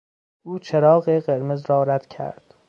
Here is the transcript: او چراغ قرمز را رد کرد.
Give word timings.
او 0.43 0.59
چراغ 0.59 1.17
قرمز 1.19 1.69
را 1.69 1.83
رد 1.83 2.07
کرد. 2.07 2.53